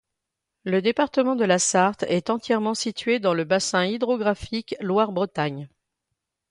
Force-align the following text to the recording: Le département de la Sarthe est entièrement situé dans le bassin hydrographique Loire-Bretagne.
Le 0.63 0.81
département 0.81 1.35
de 1.35 1.45
la 1.45 1.59
Sarthe 1.59 2.05
est 2.07 2.31
entièrement 2.31 2.73
situé 2.73 3.19
dans 3.19 3.35
le 3.35 3.43
bassin 3.43 3.85
hydrographique 3.85 4.75
Loire-Bretagne. 4.79 5.69